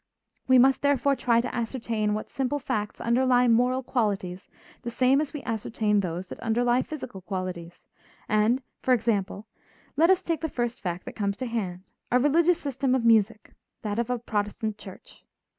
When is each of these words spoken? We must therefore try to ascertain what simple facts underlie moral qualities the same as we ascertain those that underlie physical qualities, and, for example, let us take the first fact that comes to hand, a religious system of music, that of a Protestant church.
We 0.47 0.57
must 0.57 0.81
therefore 0.81 1.15
try 1.15 1.41
to 1.41 1.55
ascertain 1.55 2.15
what 2.15 2.31
simple 2.31 2.57
facts 2.57 2.99
underlie 2.99 3.47
moral 3.47 3.83
qualities 3.83 4.49
the 4.81 4.89
same 4.89 5.21
as 5.21 5.31
we 5.31 5.43
ascertain 5.43 5.99
those 5.99 6.25
that 6.25 6.39
underlie 6.39 6.81
physical 6.81 7.21
qualities, 7.21 7.85
and, 8.27 8.63
for 8.81 8.95
example, 8.95 9.45
let 9.95 10.09
us 10.09 10.23
take 10.23 10.41
the 10.41 10.49
first 10.49 10.81
fact 10.81 11.05
that 11.05 11.15
comes 11.15 11.37
to 11.37 11.45
hand, 11.45 11.83
a 12.11 12.17
religious 12.17 12.57
system 12.59 12.95
of 12.95 13.05
music, 13.05 13.53
that 13.83 13.99
of 13.99 14.09
a 14.09 14.17
Protestant 14.17 14.79
church. 14.79 15.23